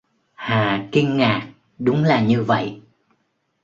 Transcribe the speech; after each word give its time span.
Hà 0.33 0.85
kinh 0.91 1.17
ngạc 1.17 1.47
đúng 1.79 2.03
là 2.03 2.21
như 2.21 2.43
vậy 2.43 2.81